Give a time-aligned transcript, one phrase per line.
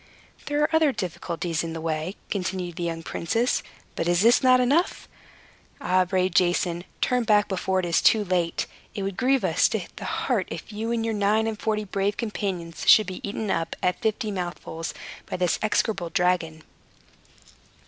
[0.47, 3.61] "There are other difficulties in the way," continued the young princes.
[3.95, 5.07] "But is not this enough?
[5.79, 8.65] Ah, brave Jason, turn back before it is too late.
[8.95, 12.17] It would grieve us to the heart, if you and your nine and forty brave
[12.17, 14.95] companions should be eaten up, at fifty mouthfuls,
[15.27, 16.63] by this execrable dragon."